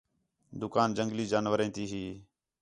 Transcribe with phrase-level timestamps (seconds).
[0.61, 2.03] دُکان جنگلی جانوریں تی ہی